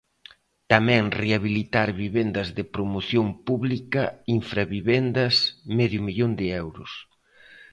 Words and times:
Tamén 0.71 1.03
rehabilitar 1.21 1.87
vivendas 2.03 2.47
de 2.57 2.63
promoción 2.75 3.27
pública, 3.47 4.03
infravivendas, 4.37 5.35
medio 5.77 5.99
millón 6.07 6.31
de 6.39 6.45
euros. 6.63 6.91